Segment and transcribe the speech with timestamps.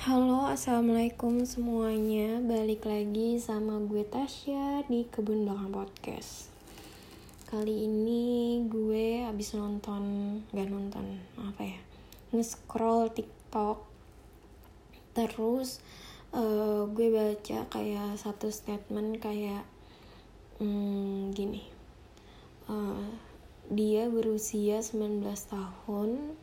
[0.00, 2.40] Halo, assalamualaikum semuanya.
[2.40, 6.48] Balik lagi sama gue Tasya di Kebun Belakang Podcast.
[7.44, 10.00] Kali ini gue abis nonton,
[10.56, 11.80] gak nonton apa ya,
[12.32, 13.84] nge-scroll TikTok.
[15.12, 15.84] Terus
[16.32, 19.68] uh, gue baca kayak satu statement kayak
[20.64, 21.68] hmm, gini.
[22.72, 23.04] Uh,
[23.68, 26.40] dia berusia 19 tahun,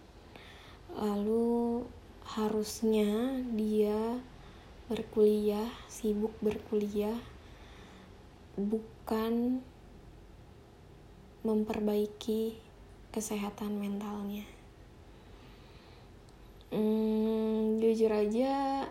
[0.94, 1.90] lalu
[2.28, 4.20] harusnya dia
[4.92, 7.16] berkuliah, sibuk berkuliah,
[8.60, 9.64] bukan
[11.48, 12.60] memperbaiki
[13.16, 14.44] kesehatan mentalnya.
[16.68, 18.84] Hmm, jujur aja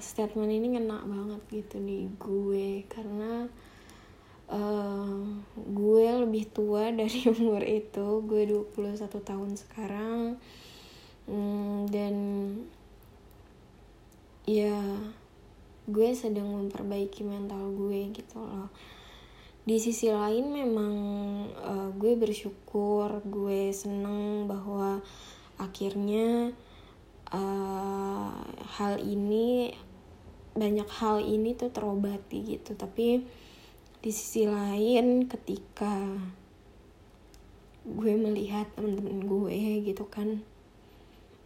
[0.00, 3.44] statement ini ngena banget gitu di gue karena
[4.48, 5.20] uh,
[5.56, 10.40] gue lebih tua dari umur itu gue 21 tahun sekarang
[11.26, 12.14] hmm, dan
[14.42, 14.78] ya
[15.86, 18.70] gue sedang memperbaiki mental gue gitu loh.
[19.62, 20.94] Di sisi lain memang
[21.54, 24.98] uh, gue bersyukur gue seneng bahwa
[25.58, 26.50] akhirnya
[27.30, 28.34] uh,
[28.78, 29.74] hal ini
[30.52, 32.74] banyak hal ini tuh terobati gitu.
[32.74, 33.22] Tapi
[34.02, 35.94] di sisi lain ketika
[37.82, 40.42] gue melihat temen-temen gue gitu kan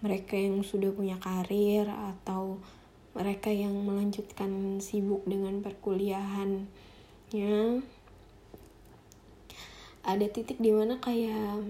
[0.05, 2.61] mereka yang sudah punya karir atau
[3.17, 6.69] mereka yang melanjutkan sibuk dengan perkuliahan
[7.33, 7.81] ya
[10.07, 11.67] ada titik di mana kayak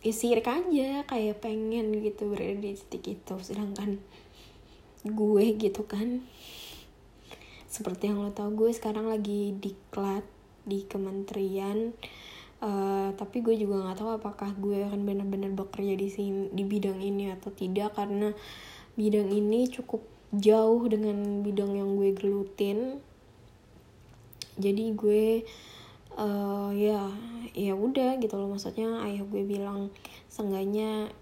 [0.00, 3.34] isirik aja kayak pengen gitu berada di titik itu.
[3.40, 4.00] Sedangkan
[5.04, 6.24] gue gitu kan
[7.68, 10.24] seperti yang lo tau gue sekarang lagi diklat
[10.64, 11.92] di kementerian
[12.62, 16.96] Uh, tapi gue juga nggak tahu apakah gue akan benar-benar bekerja di sini di bidang
[16.96, 18.32] ini atau tidak karena
[18.96, 20.00] bidang ini cukup
[20.32, 22.98] jauh dengan bidang yang gue gelutin.
[24.56, 25.44] Jadi gue
[26.16, 27.10] uh, ya
[27.52, 28.48] ya udah gitu loh.
[28.50, 29.92] Maksudnya ayah gue bilang
[30.30, 31.12] seenggaknya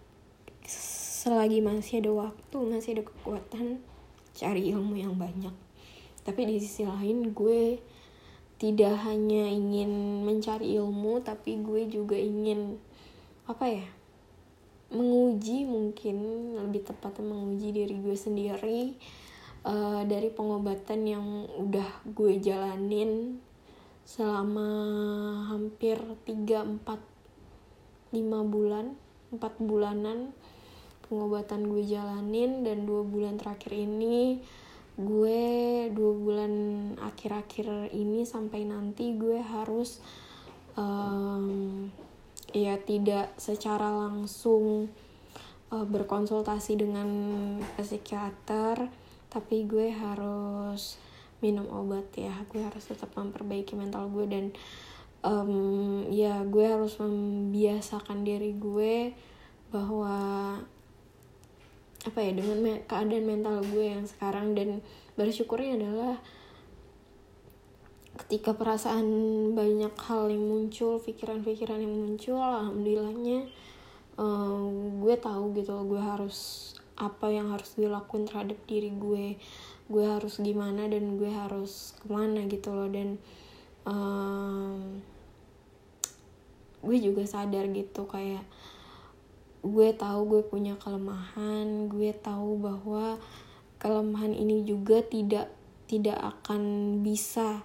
[0.68, 3.82] selagi masih ada waktu masih ada kekuatan
[4.36, 5.54] cari ilmu yang banyak.
[6.22, 7.82] Tapi di sisi lain gue
[8.62, 12.78] tidak hanya ingin mencari ilmu tapi gue juga ingin
[13.50, 13.86] apa ya
[14.94, 16.16] menguji mungkin
[16.54, 18.94] lebih tepatnya menguji diri gue sendiri
[19.66, 21.26] uh, dari pengobatan yang
[21.58, 23.42] udah gue jalanin
[24.06, 24.70] selama
[25.50, 28.94] hampir 3 4 5 bulan
[29.34, 30.30] 4 bulanan
[31.10, 34.38] pengobatan gue jalanin dan dua bulan terakhir ini
[35.02, 35.42] gue
[35.90, 36.52] dua bulan
[37.02, 39.98] akhir-akhir ini sampai nanti gue harus
[40.78, 41.90] um,
[42.54, 44.88] ya tidak secara langsung
[45.74, 47.08] uh, berkonsultasi dengan
[47.76, 48.88] psikiater
[49.32, 51.00] tapi gue harus
[51.42, 52.32] minum obat ya.
[52.52, 54.44] Gue harus tetap memperbaiki mental gue dan
[55.24, 59.16] um, ya gue harus membiasakan diri gue
[59.72, 60.60] bahwa
[62.02, 64.58] apa ya dengan me keadaan mental gue yang sekarang.
[64.58, 64.82] Dan
[65.14, 66.18] bersyukurnya adalah
[68.12, 69.06] ketika perasaan
[69.56, 73.48] banyak hal yang muncul pikiran-pikiran yang muncul alhamdulillahnya
[74.20, 76.70] um, gue tahu gitu gue harus
[77.00, 79.40] apa yang harus dilakuin terhadap diri gue.
[79.90, 82.88] Gue harus gimana dan gue harus ke mana gitu loh.
[82.88, 83.18] Dan
[83.88, 85.00] um,
[86.82, 88.44] gue juga sadar gitu kayak
[89.62, 93.18] gue tahu gue punya kelemahan gue tahu bahwa
[93.78, 95.50] kelemahan ini juga tidak
[95.86, 96.62] tidak akan
[97.02, 97.62] bisa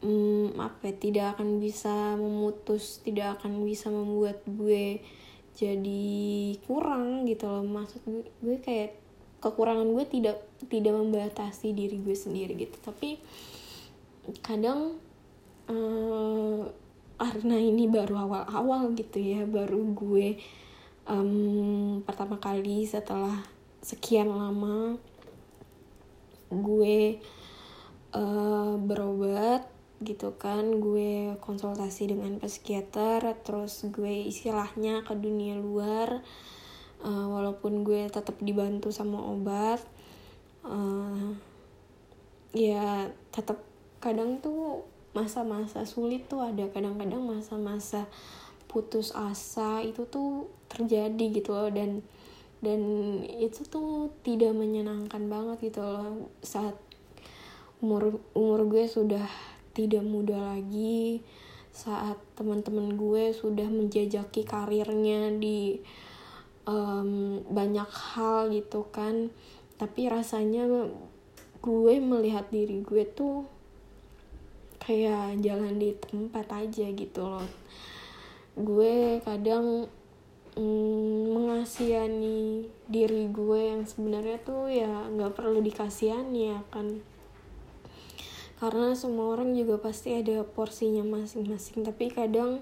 [0.00, 5.00] hmm, apa ya, tidak akan bisa memutus tidak akan bisa membuat gue
[5.58, 7.66] jadi kurang gitu loh.
[7.66, 8.94] Maksud gue, gue kayak
[9.42, 10.38] kekurangan gue tidak
[10.70, 12.78] tidak membatasi diri gue sendiri gitu.
[12.78, 13.18] Tapi
[14.46, 15.02] kadang
[15.66, 16.62] uh,
[17.18, 20.38] karena ini baru awal-awal gitu ya baru gue
[21.08, 23.42] um, pertama kali setelah
[23.80, 25.00] sekian lama
[26.52, 27.18] gue
[28.12, 29.66] uh, berobat
[29.98, 36.22] gitu kan gue konsultasi dengan psikiater terus gue istilahnya ke dunia luar
[37.02, 39.82] uh, walaupun gue tetap dibantu sama obat
[40.62, 41.34] uh,
[42.54, 43.58] ya tetap
[43.98, 44.86] kadang tuh
[45.18, 48.06] masa-masa sulit tuh ada kadang-kadang masa-masa
[48.68, 51.72] putus asa itu tuh terjadi gitu loh.
[51.72, 52.04] Dan
[52.60, 52.80] dan
[53.24, 56.30] itu tuh tidak menyenangkan banget gitu loh.
[56.44, 56.76] Saat
[57.80, 59.26] umur umur gue sudah
[59.72, 61.22] tidak muda lagi
[61.70, 65.78] saat teman-teman gue sudah menjajaki karirnya di
[66.66, 69.30] um, banyak hal gitu kan.
[69.78, 70.66] Tapi rasanya
[71.62, 73.46] gue melihat diri gue tuh
[74.82, 77.46] kayak jalan di tempat aja gitu loh
[78.58, 79.86] gue kadang
[80.58, 86.98] mm, mengasihani diri gue yang sebenarnya tuh ya nggak perlu dikasihani ya kan.
[88.58, 92.58] Karena semua orang juga pasti ada porsinya masing-masing tapi kadang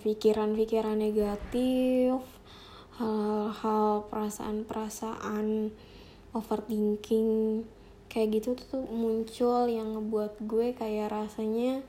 [0.00, 2.22] pikiran-pikiran um, negatif
[2.94, 5.74] hal-hal perasaan-perasaan
[6.30, 7.62] overthinking
[8.06, 11.82] kayak gitu tuh muncul yang ngebuat gue kayak rasanya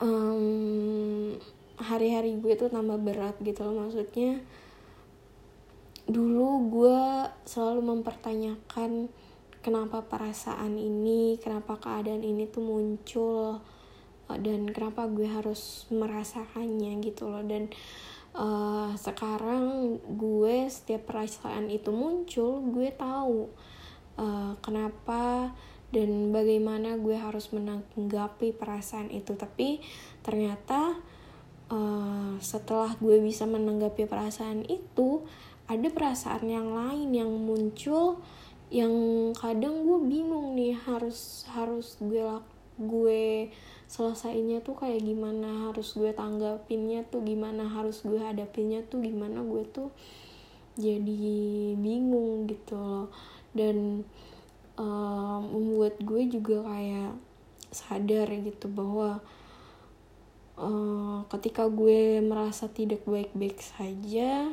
[0.00, 1.36] um,
[1.80, 3.86] hari-hari gue tuh tambah berat gitu loh.
[3.86, 4.40] Maksudnya
[6.10, 7.00] dulu gue
[7.46, 9.06] selalu mempertanyakan
[9.60, 13.60] kenapa perasaan ini kenapa keadaan ini tuh muncul
[14.32, 17.44] eh, dan kenapa gue harus merasakannya gitu loh.
[17.44, 17.72] Dan
[18.34, 23.48] uh, sekarang gue setiap perasaan itu muncul gue tahu
[24.18, 25.54] uh, kenapa
[25.90, 29.34] dan bagaimana gue harus menanggapi perasaan itu.
[29.34, 29.82] Tapi
[30.22, 30.98] ternyata
[31.70, 35.26] uh, setelah gue bisa menanggapi perasaan itu
[35.70, 38.18] ada perasaan yang lain yang muncul
[38.70, 38.90] yang
[39.34, 42.22] kadang gue bingung nih harus harus gue
[42.78, 43.50] gue
[43.90, 49.66] selesainya tuh kayak gimana harus gue tanggapinnya tuh gimana harus gue hadapinnya tuh gimana gue
[49.66, 49.90] tuh
[50.78, 53.08] jadi bingung gitu loh.
[53.50, 54.06] Dan
[54.80, 57.12] um, membuat gue juga kayak
[57.70, 59.20] sadar gitu bahwa
[60.56, 64.48] uh, ketika gue merasa tidak baik-baik saja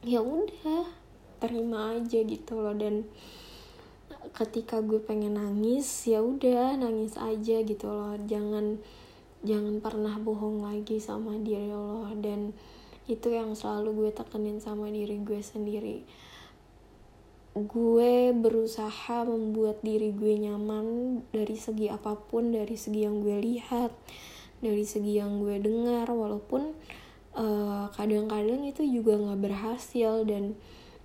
[0.00, 0.88] ya udah
[1.40, 2.72] terima aja gitu loh.
[2.72, 3.04] Dan
[4.32, 8.16] ketika gue pengen nangis ya udah nangis aja gitu loh.
[8.24, 8.80] Jangan
[9.44, 12.08] jangan pernah bohong lagi sama diri lo.
[12.16, 12.56] Dan
[13.08, 16.06] itu yang selalu gue tekenin sama diri gue sendiri
[17.66, 23.92] gue berusaha membuat diri gue nyaman dari segi apa pun dari segi yang gue lihat
[24.60, 26.76] dari segi yang gue dengar walaupun
[27.34, 30.54] eh, kadang-kadang uh, itu juga nggak berhasil dan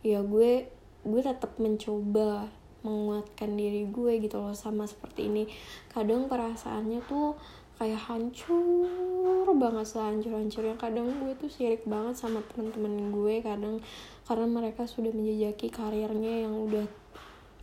[0.04, 0.68] ya gue
[1.06, 2.52] gue tetap mencoba
[2.86, 5.44] menguatkan diri gue gitu loh sama seperti ini.
[5.90, 7.34] Kadang perasaannya tuh
[7.76, 13.84] kayak hancur banget sehancur hancurnya kadang gue tuh sirik banget sama teman-teman gue kadang
[14.26, 16.86] karena mereka sudah menjejaki karirnya yang udah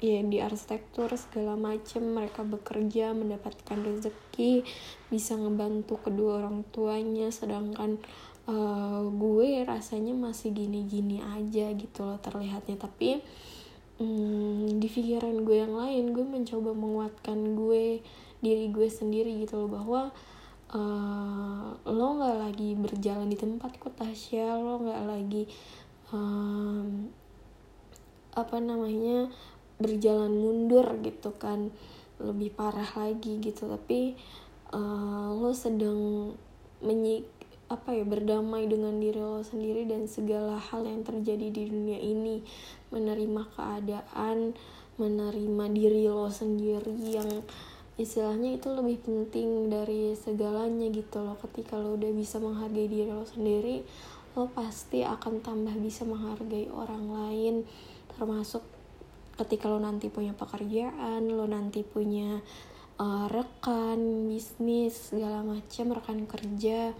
[0.03, 2.03] ya di arsitektur segala macem.
[2.03, 4.67] Mereka bekerja mendapatkan rezeki
[5.11, 7.31] bisa ngebantu kedua orang tuanya.
[7.31, 7.99] Sedangkan
[8.51, 12.79] uh, gue rasanya masih gini-gini aja gitu loh terlihatnya.
[12.79, 13.23] Tapi
[14.03, 18.03] um, di pikiran gue yang lain gue mencoba menguatkan gue
[18.43, 20.03] diri gue sendiri gitu loh bahwa
[20.75, 25.47] uh, lo nggak lagi berjalan di tempat kok Tasya lo nggak lagi
[26.13, 27.09] um,
[28.33, 29.29] apa namanya
[29.77, 31.73] berjalan mundur gitu kan
[32.23, 33.67] lebih parah lagi gitu.
[33.67, 34.15] Tapi
[34.71, 36.33] uh, lo sedang
[36.85, 37.27] menyik
[37.73, 42.45] apa ya berdamai dengan diri lo sendiri dan segala hal yang terjadi di dunia ini.
[42.93, 44.55] Menerima keadaan
[45.01, 47.43] menerima diri lo sendiri yang
[47.97, 51.37] istilahnya itu lebih penting dari segalanya gitu loh.
[51.41, 53.85] Ketika lo udah bisa menghargai diri lo sendiri
[54.33, 57.55] lo pasti akan tambah bisa menghargai orang lain
[58.17, 58.65] termasuk
[59.37, 62.41] ketika lo nanti punya pekerjaan lo nanti punya
[63.01, 66.93] uh, rekan bisnis segala macam rekan kerja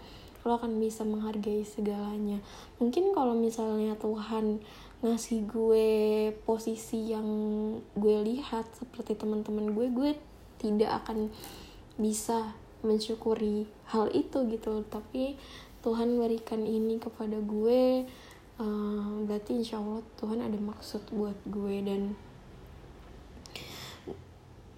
[0.43, 2.43] lo akan bisa menghargai segalanya.
[2.83, 4.59] Mungkin kalau misalnya Tuhan
[5.03, 5.89] ngasih gue
[6.43, 7.27] posisi yang
[7.95, 10.11] gue lihat seperti teman-teman gue gue
[10.59, 11.31] tidak akan
[11.99, 14.83] bisa mensyukuri hal itu gitu.
[14.91, 15.39] Tapi
[15.83, 18.07] Tuhan berikan ini kepada gue
[18.63, 22.15] uh, berarti insya Allah Tuhan ada maksud buat gue dan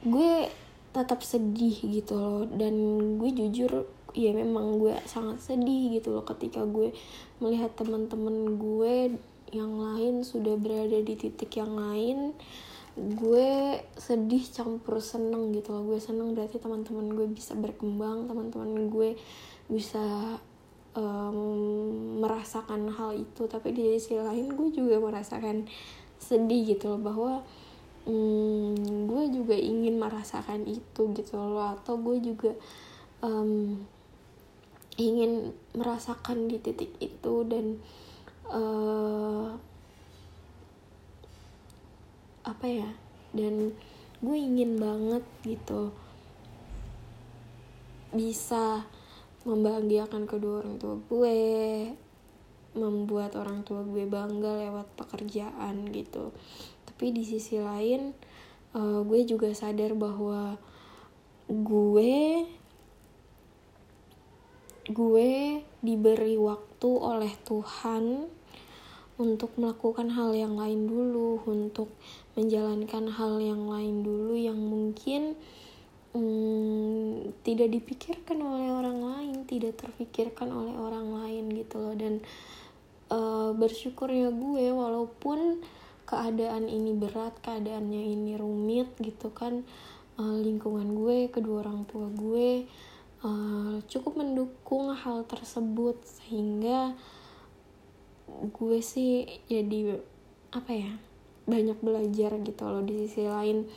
[0.04, 0.48] gue
[0.94, 2.42] tetap sedih gitu loh.
[2.46, 2.74] Dan
[3.18, 6.94] gue jujur ya memang gue sangat sedih gitu loh ketika gue
[7.42, 9.18] melihat teman-teman gue
[9.50, 12.32] yang lain sudah berada di titik yang lain.
[12.94, 15.82] Gue sedih campur seneng gitu loh.
[15.82, 19.18] Gue seneng berarti teman-teman gue bisa berkembang teman-teman gue
[19.66, 20.38] bisa
[20.94, 21.36] um,
[22.22, 25.66] merasakan hal itu tapi di sisi lain gue juga merasakan
[26.18, 27.32] sedih gitu loh bahwa
[28.06, 28.74] um,
[29.10, 32.52] gue juga ingin merasakan itu gitu loh atau gue juga
[33.20, 33.76] um,
[34.94, 37.82] ingin merasakan di titik itu dan
[38.48, 39.50] uh,
[42.44, 42.90] apa ya
[43.34, 43.74] dan
[44.22, 45.90] gue ingin banget gitu
[48.14, 48.86] bisa
[49.44, 51.38] membahagiakan kedua orang tua gue
[52.74, 56.34] membuat orang tua gue bangga lewat pekerjaan gitu.
[56.84, 58.10] Tapi di sisi lain
[58.74, 60.58] uh, gue juga sadar bahwa
[61.46, 62.44] gue
[64.84, 65.30] gue
[65.80, 68.28] diberi waktu oleh Tuhan
[69.14, 71.94] untuk melakukan hal yang lain dulu, untuk
[72.34, 75.38] menjalankan hal yang lain dulu yang mungkin
[76.14, 81.94] hmm, tidak dipikirkan oleh orang lain, tidak terpikirkan oleh orang lain gitu loh.
[81.98, 82.22] Dan
[83.10, 85.60] uh, bersyukurnya gue walaupun
[86.06, 89.64] keadaan ini berat keadaannya ini rumit gitu kan
[90.20, 92.68] uh, lingkungan gue kedua orang tua gue
[93.24, 95.98] uh, cukup mendukung hal tersebut.
[96.06, 96.94] Sehingga
[98.54, 100.00] gue sih jadi
[100.54, 100.92] apa ya
[101.44, 103.68] banyak belajar gitu loh di sisi lain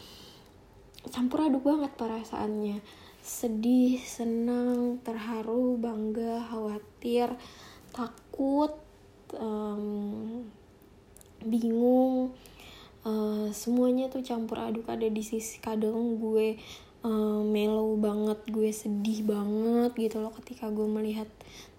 [1.12, 2.80] campur aduk banget perasaannya
[3.24, 7.36] sedih senang terharu bangga khawatir
[7.92, 8.72] takut
[9.36, 10.48] um,
[11.44, 12.32] bingung.
[13.08, 16.60] Uh, semuanya tuh campur aduk ada di sisi kadang gue
[17.08, 21.30] uh, mellow banget gue sedih banget gitu loh ketika gue melihat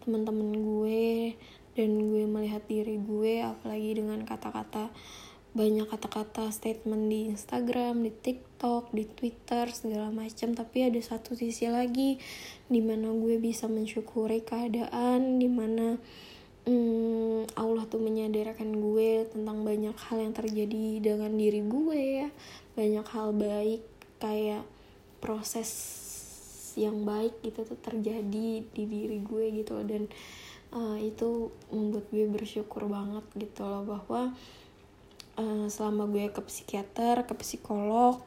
[0.04, 1.36] teman-teman gue
[1.76, 4.88] dan gue melihat diri gue apalagi dengan kata-kata
[5.58, 10.54] banyak kata-kata statement di Instagram, di TikTok, di Twitter segala macam.
[10.54, 12.14] Tapi ada satu sisi lagi
[12.70, 15.98] di mana gue bisa mensyukuri keadaan di mana
[16.62, 22.28] hmm, Allah tuh menyadarkan gue tentang banyak hal yang terjadi dengan diri gue ya.
[22.78, 23.82] Banyak hal baik
[24.22, 24.62] kayak
[25.18, 25.70] proses
[26.78, 30.06] yang baik gitu tuh terjadi di diri gue gitu dan
[30.70, 34.30] uh, itu membuat gue bersyukur banget gitu loh bahwa
[35.38, 38.20] uh, selama gue ke psikiater ke psikolog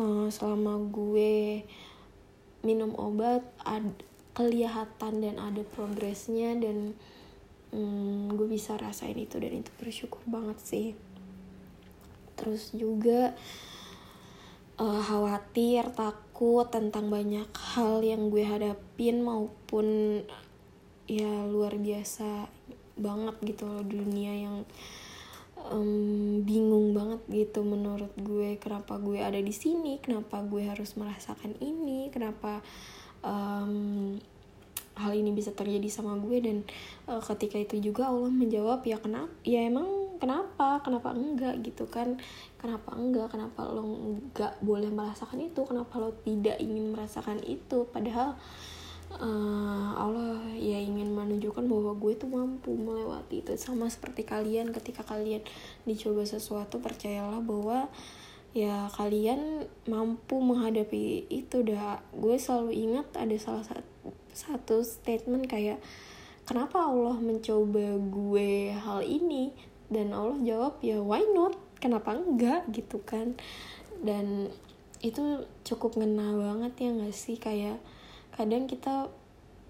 [0.00, 1.62] uh, selama gue
[2.64, 4.04] minum obat ad,
[4.36, 6.96] kelihatan dan ada progresnya dan
[7.72, 10.88] hmm, gue bisa rasain itu dan itu bersyukur banget sih.
[12.36, 13.36] Terus juga
[14.80, 20.20] uh, khawatir takut tentang banyak hal yang gue hadapin maupun
[21.10, 22.46] ya luar biasa
[23.00, 24.56] banget gitu loh dunia yang
[25.68, 31.58] um, bingung banget gitu menurut gue kenapa gue ada di sini kenapa gue harus merasakan
[31.60, 32.64] ini kenapa
[33.20, 34.16] um,
[34.96, 36.56] hal ini bisa terjadi sama gue dan
[37.08, 40.84] uh, ketika itu juga Allah menjawab ya kenapa ya emang kenapa?
[40.84, 41.64] Kenapa enggak?
[41.64, 42.20] gitu kan.
[42.60, 43.32] Kenapa enggak?
[43.32, 45.64] Kenapa lo enggak boleh merasakan itu?
[45.64, 47.88] Kenapa lo tidak ingin merasakan itu?
[47.88, 48.36] Padahal
[49.10, 54.70] Allah ya ingin menunjukkan bahwa gue tuh mampu melewati itu sama seperti kalian.
[54.70, 55.42] Ketika kalian
[55.82, 57.90] dicoba sesuatu percayalah bahwa
[58.54, 65.78] ya kalian mampu menghadapi itu dah gue selalu ingat ada salah satu satu statement kayak
[66.46, 69.50] kenapa Allah mencoba gue hal ini?
[69.90, 71.58] Dan Allah jawab ya why not?
[71.82, 72.70] Kenapa enggak?
[72.70, 73.34] Gitu kan.
[73.98, 74.54] Dan
[75.02, 77.36] itu cukup ngena banget ya gak sih?
[77.40, 77.82] Kayak
[78.40, 79.12] kadang kita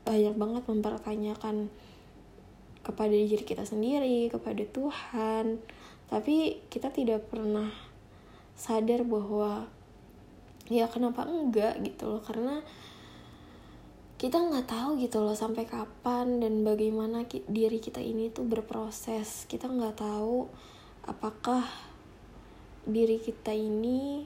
[0.07, 1.67] banyak banget mempertanyakan
[2.87, 5.59] kepada diri kita sendiri kepada Tuhan.
[6.07, 7.67] Tapi kita tidak pernah
[8.55, 9.67] sadar bahwa
[10.71, 11.83] ya kenapa enggak?
[11.83, 12.23] gitu loh.
[12.23, 12.63] Karena
[14.23, 19.51] kita nggak tahu gitu loh sampai kapan dan bagaimana ki diri kita ini tuh berproses.
[19.51, 20.47] Kita nggak tahu
[21.11, 21.67] apakah
[22.87, 24.25] diri kita ini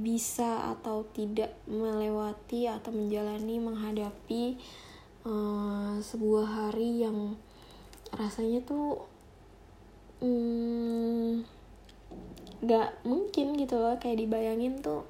[0.00, 4.56] bisa atau tidak melewati atau menjalani menghadapi
[5.28, 7.36] uh, sebuah hari yang
[8.10, 9.04] rasanya tuh
[10.24, 11.44] hmm,
[12.64, 13.96] gak mungkin gitu loh.
[14.00, 15.04] Kayak dibayangin tuh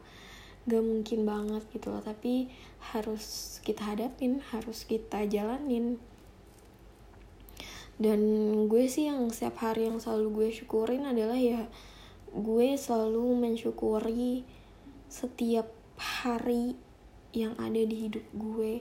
[0.66, 2.02] gak mungkin banget gitu loh.
[2.02, 2.50] Tapi
[2.92, 5.96] harus kita hadapin harus kita jalanin.
[8.00, 8.20] Dan
[8.72, 11.68] gue sih yang setiap hari yang selalu gue syukurin adalah ya
[12.30, 14.46] gue selalu mensyukuri
[15.10, 16.78] setiap hari
[17.36, 18.80] yang ada di hidup gue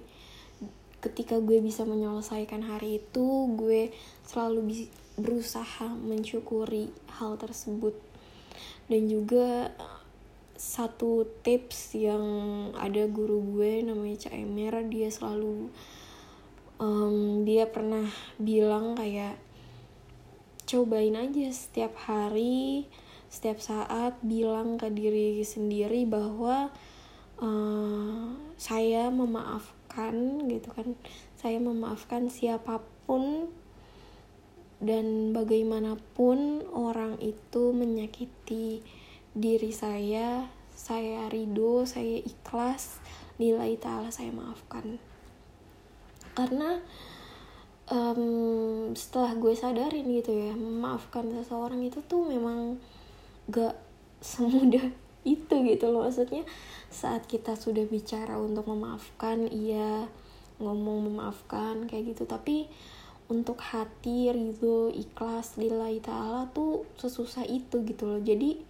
[1.00, 3.92] ketika gue bisa menyelesaikan hari itu gue
[4.28, 4.88] selalu
[5.20, 7.96] berusaha mensyukuri hal tersebut.
[8.90, 9.72] Dan juga
[10.60, 12.24] satu tips yang
[12.76, 15.72] ada guru gue namanya Cak Emer dia selalu
[16.84, 18.04] um, dia pernah
[18.36, 19.40] bilang kayak
[20.68, 22.92] cobain aja setiap hari
[23.30, 26.74] setiap saat bilang ke diri sendiri bahwa
[27.38, 30.98] uh, saya memaafkan gitu kan.
[31.40, 33.48] Saya memaafkan siapa pun
[34.84, 38.84] dan bagaimanapun orang itu menyakiti
[39.36, 40.48] diri saya
[40.80, 43.04] saya ridho saya ikhlas
[43.36, 44.96] nilai ta'ala saya maafkan.
[46.32, 46.80] Karena
[47.92, 52.80] um, setelah gue sadarin gitu ya memaafkan seseorang itu tuh memang
[53.50, 53.76] gak
[54.22, 54.94] semudah
[55.28, 56.08] itu gitu loh.
[56.08, 56.46] Maksudnya
[56.90, 60.08] saat kita sudah bicara untuk memaafkan iya
[60.62, 62.24] ngomong memaafkan kayak gitu.
[62.30, 62.70] Tapi
[63.30, 68.22] untuk hati ridho ikhlas lillahi ta'ala tuh sesusah itu gitu loh.
[68.22, 68.62] Jadi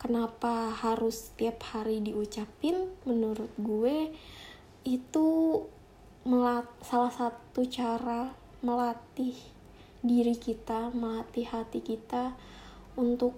[0.00, 2.90] kenapa harus setiap hari diucapin?
[3.06, 4.10] Menurut gue
[4.82, 5.28] itu
[6.24, 9.32] melat salah satu cara melatih
[10.00, 12.32] diri kita melatih hati kita
[12.96, 13.36] untuk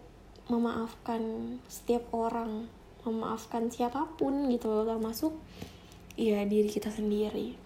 [0.51, 1.23] memaafkan
[1.67, 2.67] setiap orang
[3.03, 5.35] memaafkan siapa pun gitu loh termasuk
[6.15, 7.59] ya diri kita sendiri.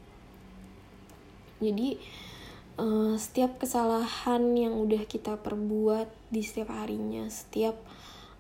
[1.60, 2.00] Jadi
[2.80, 7.76] uh, setiap kesalahan yang udah kita perbuat di setiap harinya setiap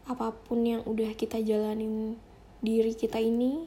[0.06, 2.14] apa pun yang udah kita jalanin
[2.62, 3.66] diri kita ini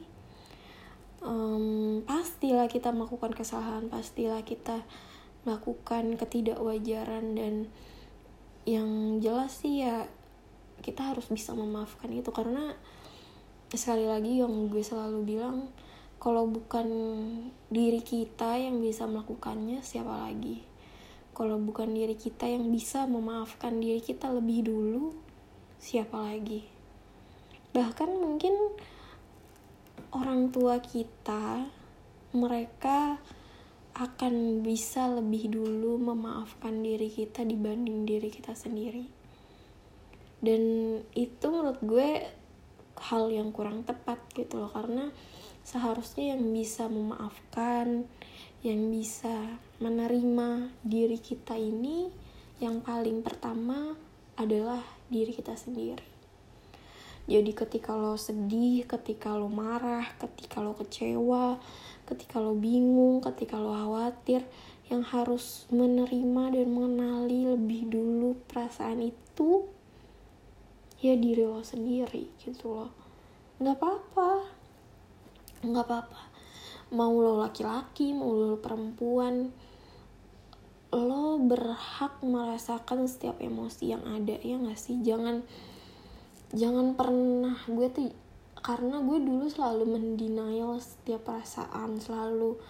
[1.20, 4.82] um, pastilah kita melakukan kesalahan pastilah kita
[5.44, 7.54] melakukan ketidakwajaran dan
[8.68, 10.08] yang jelas sih ya
[10.80, 12.32] kita harus bisa memaafkan itu.
[12.32, 12.74] Karena
[13.70, 15.70] sekali lagi yang gue selalu bilang
[16.18, 16.88] kalau bukan
[17.70, 20.64] diri kita yang bisa melakukannya siapa lagi?
[21.30, 25.14] Kalau bukan diri kita yang bisa memaafkan diri kita lebih dulu
[25.78, 26.66] siapa lagi?
[27.70, 28.52] Bahkan mungkin
[30.10, 31.70] orang tua kita
[32.34, 33.22] mereka
[33.94, 39.19] akan bisa lebih dulu memaafkan diri kita dibanding diri kita sendiri
[40.40, 40.62] dan
[41.12, 42.24] itu menurut gue
[43.00, 45.08] hal yang kurang tepat gitu loh karena
[45.64, 48.04] seharusnya yang bisa memaafkan
[48.60, 52.12] yang bisa menerima diri kita ini
[52.60, 53.96] yang paling pertama
[54.36, 56.04] adalah diri kita sendiri.
[57.24, 61.56] Jadi ketika lo sedih ketika lo marah ketika lo kecewa
[62.04, 64.44] ketika lo bingung ketika lo khawatir
[64.90, 69.68] yang harus menerima dan mengenali lebih dulu perasaan itu
[71.00, 72.92] ya diri lo sendiri gitu loh.
[73.60, 74.30] Nggak apa-apa.
[75.64, 76.20] Nggak apa-apa.
[76.92, 79.52] Mau lo laki-laki mau lo perempuan
[80.90, 85.00] lo berhak merasakan setiap emosi yang ada ya nggak sih?
[85.00, 85.40] Jangan
[86.52, 87.56] jangan pernah.
[87.70, 88.10] Gue tuh
[88.60, 92.60] karena gue dulu selalu mendenial setiap perasaan selalu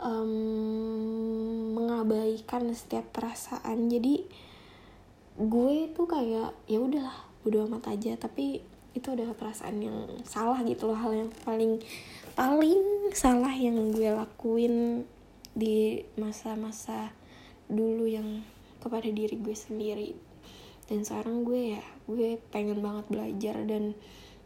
[0.00, 3.90] um, mengabaikan setiap perasaan.
[3.90, 4.24] Jadi
[5.36, 10.92] gue tuh kayak ya udahlah bodo amat aja tapi itu adalah perasaan yang salah gitu
[10.92, 11.80] loh hal yang paling
[12.36, 12.80] paling
[13.16, 15.04] salah yang gue lakuin
[15.52, 17.12] di masa-masa
[17.68, 18.44] dulu yang
[18.80, 20.12] kepada diri gue sendiri.
[20.88, 23.96] Dan sekarang gue ya gue pengen banget belajar dan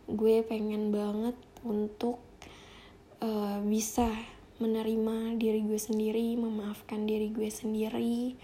[0.06, 1.34] gue pengen banget
[1.66, 2.22] untuk
[3.18, 4.06] uh, bisa
[4.62, 8.38] menerima diri gue sendiri memaafkan diri gue sendiri.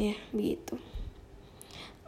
[0.00, 0.80] Ya begitu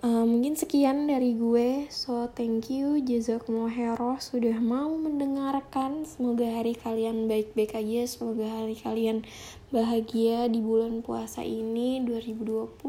[0.03, 6.03] Uh, mungkin sekian dari gue, so thank you jazakumullah sudah mau mendengarkan.
[6.03, 9.23] Semoga hari kalian baik-baik aja, semoga hari kalian
[9.71, 12.83] bahagia di bulan puasa ini 2021.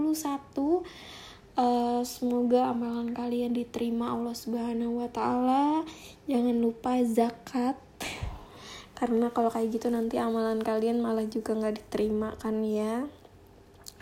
[1.53, 5.85] Uh, semoga amalan kalian diterima Allah Subhanahu wa taala.
[6.25, 7.77] Jangan lupa zakat.
[8.97, 13.05] Karena kalau kayak gitu nanti amalan kalian malah juga nggak diterima kan ya.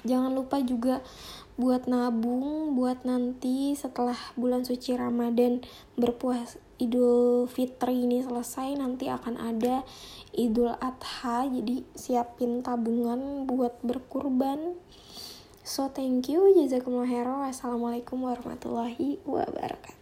[0.01, 1.03] Jangan lupa juga
[1.61, 5.61] buat nabung buat nanti setelah bulan suci Ramadan
[5.93, 9.85] berpuas Idul Fitri ini selesai nanti akan ada
[10.33, 11.45] Idul Adha.
[11.45, 14.73] Jadi siapin tabungan buat berkurban.
[15.61, 16.49] So thank you.
[16.57, 20.00] Jazakumullah wassalamualaikum warahmatullahi wabarakatuh